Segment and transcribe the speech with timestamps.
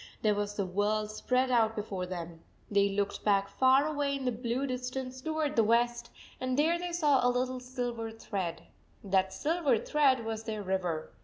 [0.23, 2.41] There was the world spread out before them!
[2.71, 6.91] They looked back far away in the blue distance toward the west, and there they
[6.91, 8.63] saw a little silver thread.
[9.03, 11.11] That silver thread was their river.